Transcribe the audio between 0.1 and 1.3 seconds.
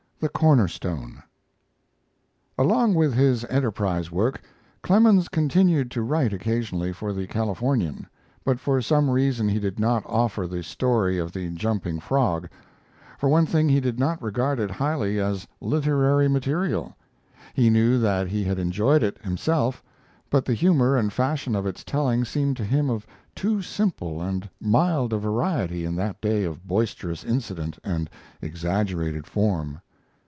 THE CORNER STONE